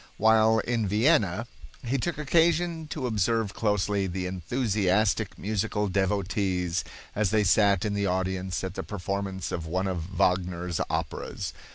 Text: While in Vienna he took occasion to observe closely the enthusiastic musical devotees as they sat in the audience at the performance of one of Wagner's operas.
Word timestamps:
While 0.17 0.57
in 0.57 0.87
Vienna 0.87 1.45
he 1.85 1.99
took 1.99 2.17
occasion 2.17 2.87
to 2.87 3.05
observe 3.05 3.53
closely 3.53 4.07
the 4.07 4.25
enthusiastic 4.25 5.37
musical 5.37 5.87
devotees 5.89 6.83
as 7.15 7.29
they 7.29 7.43
sat 7.43 7.85
in 7.85 7.93
the 7.93 8.07
audience 8.07 8.63
at 8.63 8.73
the 8.73 8.81
performance 8.81 9.51
of 9.51 9.67
one 9.67 9.85
of 9.85 10.07
Wagner's 10.17 10.81
operas. 10.89 11.53